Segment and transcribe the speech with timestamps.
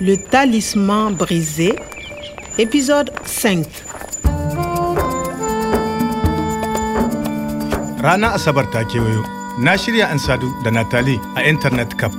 [0.00, 1.74] Le talisman brisé,
[2.58, 3.64] épisode 5.
[8.02, 9.22] Ranar Asabar ta kewayo,
[9.58, 12.12] na shirya an sadu da Natali a Internet Cup.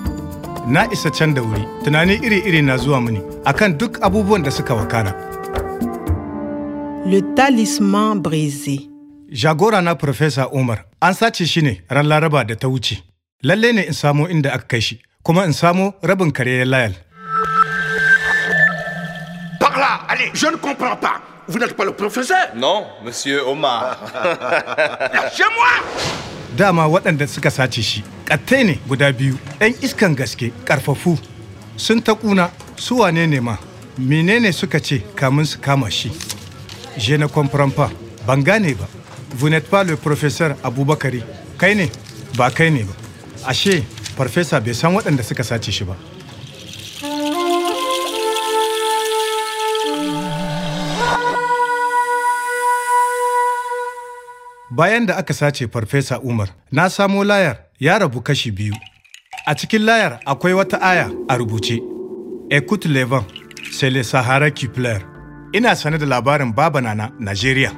[0.67, 4.73] Na isa can da wuri, tunani iri-iri na zuwa mini akan duk abubuwan da suka
[4.73, 5.13] wakana.
[7.05, 8.89] Le talisman brisé.
[9.31, 13.03] Jagora na Profesa Umar, an sace shi ne ran Laraba da ta wuce.
[13.43, 16.93] Lalle ne in samo inda aka kai shi, kuma in samo rabin kare layal.
[20.07, 21.21] Allez, je ne comprends pas.
[21.47, 23.97] Vous n'êtes pas le professeur Non, monsieur Omar.
[25.13, 25.67] Lâchez-moi
[26.57, 31.17] Dama waɗanda suka sace shi, ƙattai ne guda biyu, ‘yan iskan gaske, ƙarfafu,
[31.77, 33.57] sun ta ƙuna, su wane ne ma,
[33.97, 36.09] menene suka ce kamun su kama shi?
[36.97, 37.91] Je ne comprends pas,
[38.25, 38.87] ban gane ba.
[39.35, 41.21] Vous n'êtes pas le professeur Aboubakari,
[41.59, 41.85] kai ne,
[42.35, 42.93] ba kai ne ba.
[43.45, 43.83] Ashe,
[44.17, 45.95] farfesa bai san waɗanda suka sace shi ba.
[54.77, 58.73] Bayan da aka sace Farfesa Umar, na samo layar ya rabu kashi biyu.
[59.45, 61.81] A cikin layar akwai wata aya a rubuce.
[62.51, 63.25] Écoute le vent,
[63.71, 65.01] c'est le Sahara qui pleure.
[65.55, 67.71] Ina sane da labarin Baba Nana, Najeriya.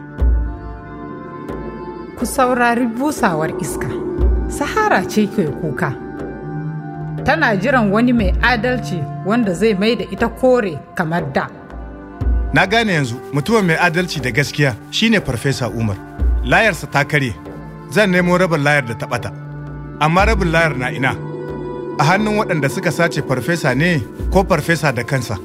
[2.17, 3.88] Ku saurari busawar iska.
[4.50, 5.94] Sahara ce ke kuka.
[7.23, 11.47] Tana jiran wani mai adalci wanda zai mai da ita kore kamar da.
[12.53, 16.08] Na gane yanzu mutumin mai adalci da gaskiya shine Farfesa Umar.
[16.43, 17.33] Layarsa ta karye,
[17.91, 19.31] zan nemo rabin layar da ta ɓata.
[19.99, 21.11] Amma rabin layar na ina,
[21.99, 23.99] a hannun waɗanda suka sace Farfesa ne
[24.31, 25.35] ko Farfesa da kansa.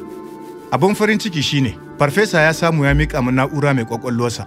[0.72, 4.46] Abin farin ciki shine, Farfesa ya samu ya miƙa min na'ura mai ƙwaƙwalwarsa.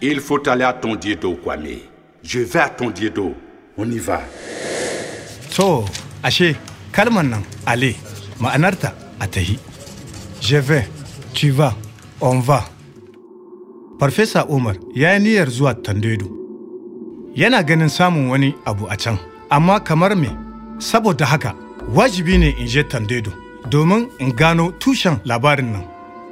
[0.00, 1.80] Il faut aller à ton Diedo, Kwame.
[2.22, 3.34] Je vais à ton Diedo.
[3.76, 4.20] On y va.
[5.56, 5.84] To,
[6.22, 6.54] ashe,
[6.92, 7.94] kalmar nan, ale,
[8.40, 9.58] ma'anarta a tahi.
[10.40, 10.86] Je vais,
[11.34, 11.74] tu vas,
[12.20, 12.64] on va.
[13.98, 16.26] Farfesa Umar ya yi niyyar zuwa Tandedo.
[17.34, 19.18] Yana ganin samun wani abu a can,
[19.50, 20.28] amma kamar me,
[20.78, 21.54] saboda haka
[21.94, 23.32] wajibi ne in je Tandedo
[23.70, 25.82] domin in gano tushen labarin nan.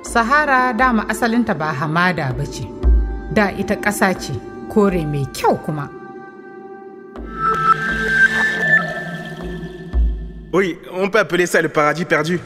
[0.03, 2.63] Sahara dama asalinta ba hamada ba ce,
[3.35, 4.33] da ita ƙasa ce,
[4.71, 5.91] kore mai kyau kuma.
[10.53, 12.39] Oui, on peut appeler ça le paradis perdu.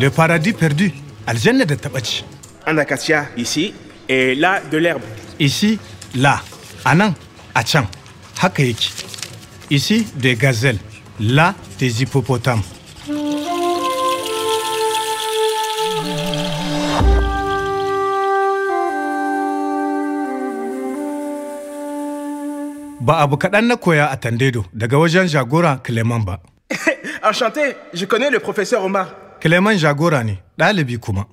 [0.00, 0.90] Le paradis perdu,
[1.26, 2.24] aljanna da taɓa ci.
[2.66, 3.74] Un acacia ici
[4.08, 5.02] et là de l'herbe.
[5.40, 5.78] Ici,
[6.14, 6.40] là,
[6.84, 7.12] a nan,
[7.54, 7.86] a can,
[8.40, 8.92] haka yake.
[9.70, 10.78] Ici, des gazelles,
[11.18, 12.62] là, des hippopotames.
[23.00, 25.80] Ba abu kaɗan na koya a Tandedo daga wajen jagora
[26.24, 26.38] ba.
[27.24, 29.08] Enchanté, je connais le professeur Omar.
[29.40, 31.26] Clement jagora ne, ɗalibi kuma.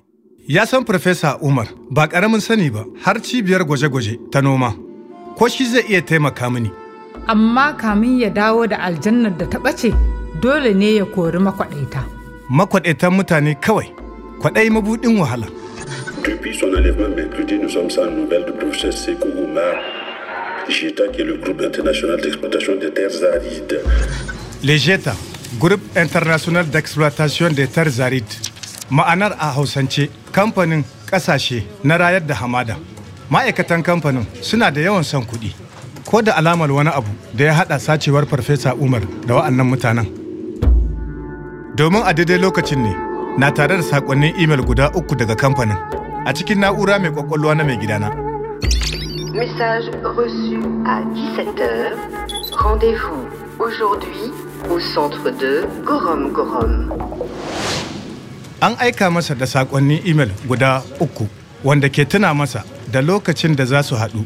[0.48, 4.74] Ya san Farfesa Umar ba ƙaramin sani ba har cibiyar gwaje-gwaje ta noma.
[5.36, 6.70] Ko shi zai iya taimaka mini.
[7.28, 9.92] Amma kamin ya dawo da aljannar da ta ɓace,
[10.40, 12.02] dole ne ya kori makwaɗaita.
[12.50, 13.92] Makwaɗaitan mutane kawai,
[14.40, 15.46] kwaɗai mabuɗin wahala.
[16.24, 19.74] Depuis son enlèvement mercredi, nous sommes sans nouvelles du professeur Sekou Oumar,
[20.68, 23.80] JETA, qui est le groupe international d'exploitation des terres arides.
[24.64, 25.14] Lejeta,
[25.58, 28.38] Groupe International d'Exploitation des Terres Arides.
[28.90, 32.76] Ma'anar a Hausance, kamfanin ƙasashe na rayar da hamada.
[33.30, 35.54] Ma'aikatan kamfanin suna da yawan son kuɗi.
[36.06, 40.06] Ko da alamar wani abu da ya haɗa sacewar Farfesa Umar da wa'annan mutanen.
[41.76, 42.92] Domin a daidai lokacin ne,
[43.38, 45.78] na tare da saƙonnin imel guda uku daga kamfanin
[46.26, 48.10] a cikin na'ura mai ƙwaƙwalwa na mai gidana.
[49.32, 51.94] Message reçu à 17h.
[52.52, 53.24] Rendez-vous
[53.58, 54.32] aujourd'hui
[54.68, 56.90] au centre de Gorom Gorom.
[58.60, 61.28] An aika masa da saƙonnin imel guda uku
[61.64, 64.24] wanda ke tuna masa da lokacin da za su haɗu.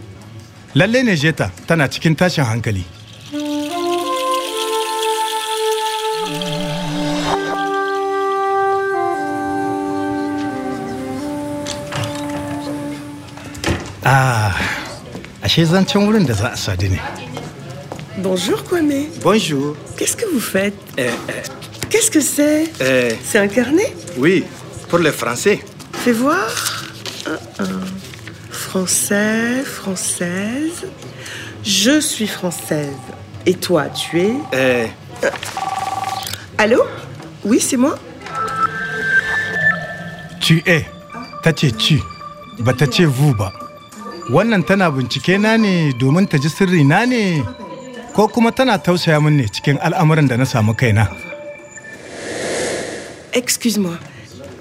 [0.74, 2.84] Lalle ne Jeta tana cikin tashin hankali.
[14.04, 14.52] Ah,
[15.42, 17.00] ashe zancen wurin da za a sadu ne.
[18.22, 19.08] Bonjour Kwame.
[19.22, 19.76] Bonjour.
[19.96, 21.10] Qu'est-ce que vous faites Euh,
[21.94, 24.42] Qu'est-ce que c'est euh, C'est un carnet oui,
[24.88, 25.60] pour les Français.
[25.92, 26.48] Fais voir.
[27.24, 27.80] Un, un.
[28.50, 30.88] Français, française.
[31.62, 32.96] Je suis française.
[33.46, 34.86] Et toi, tu es Euh,
[36.58, 36.82] Allô
[37.44, 37.94] Oui, c'est moi.
[40.40, 40.84] Tu es,
[41.44, 42.00] ta ce ci,
[42.58, 43.52] ba ta ce vu ba.
[44.30, 47.40] Wannan tana bincike na ne domin ta ji sirri na ne
[48.14, 51.06] ko kuma tana tausaya min ne cikin al'amuran da na samu kaina.
[53.34, 53.98] Excuse-moi.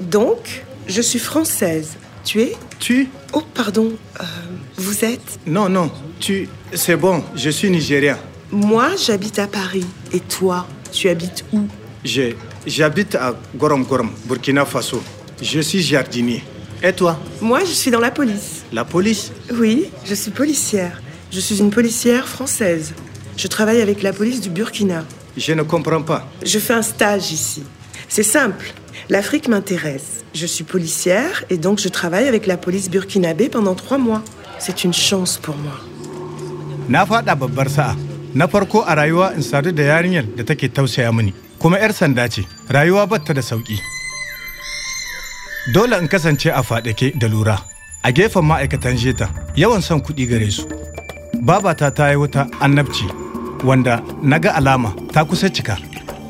[0.02, 1.92] Donc, je suis française.
[2.26, 2.56] Tu es?
[2.80, 3.10] Tu?
[3.34, 3.94] Oh, pardon.
[4.20, 4.24] euh,
[4.78, 5.40] vous êtes?
[5.46, 6.48] Non, non, tu...
[6.74, 8.18] C'est bon, je suis nigérien.
[8.52, 9.86] Moi, j'habite à Paris.
[10.12, 11.62] Et toi, tu habites où?
[12.04, 12.34] Je-
[12.66, 15.04] J'habite à Gorom Gorom, Burkina Faso.
[15.42, 16.42] Je suis jardinier.
[16.82, 17.20] Et toi?
[17.42, 18.64] Moi, je suis dans la police.
[18.72, 19.34] La police?
[19.54, 21.02] Oui, je suis policière.
[21.32, 22.94] Je suis une policière française.
[23.36, 25.04] Je travaille avec la police du Burkina.
[25.36, 26.26] Je ne comprends pas.
[26.46, 27.64] Je fais un stage ici.
[28.08, 28.74] C'est simple.
[29.10, 30.24] L'Afrique m'intéresse.
[30.34, 34.22] Je suis policière et donc je travaille avec la police burkinabé pendant trois mois.
[34.60, 35.78] C'est une chance pour moi.
[36.90, 37.96] Na faɗa babbar sa'a.
[38.34, 41.34] Na farko a rayuwa in sadu da yarinyar da take tausaya mini.
[41.60, 43.78] Kuma 'yar sanda ce, rayuwa batta da sauƙi.
[45.74, 47.58] Dole in kasance a faɗake da lura.
[48.04, 50.50] A gefen ma'aikatan jeta, yawan son kuɗi gare.
[51.42, 53.06] Babata ta yi wata annabci,
[53.64, 55.48] wanda na ga alama ta kusa.